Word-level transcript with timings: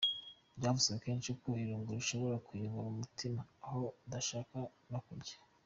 Byavuzwe 0.57 0.93
kenshi 1.03 1.31
ko 1.41 1.49
irungu 1.63 1.89
rishobora 1.99 2.37
kuyobora 2.47 2.85
umuntu 2.93 3.27
aho 3.67 3.83
adashaka 4.05 4.57
no 4.91 4.99
kujya. 5.05 5.37